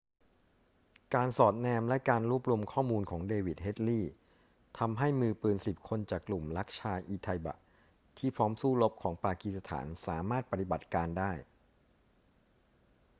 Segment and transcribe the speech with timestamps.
[1.15, 4.11] การสอดแนมและการรวบรวมข้อมูลของเดวิด เฮดลีย์
[4.79, 7.53] ทำให้มือปืน 10 คนจากกลุ่ม laskhar-e-taiba
[8.17, 11.31] ที่พร้อมสู้รบของปากีสถานสามารถปฏิบัติการได้